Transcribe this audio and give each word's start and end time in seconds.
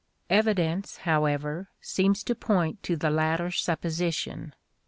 Evidence, 0.31 0.97
however, 1.05 1.69
seems 1.79 2.23
to 2.23 2.33
point 2.33 2.81
to 2.81 2.95
the 2.95 3.11
latter 3.11 3.51
supposition. 3.51 4.55